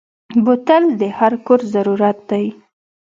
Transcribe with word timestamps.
بوتل 0.43 0.83
د 0.99 1.01
هر 1.17 1.33
کور 1.45 1.59
ضرورت 1.73 2.17
دی. 2.29 2.45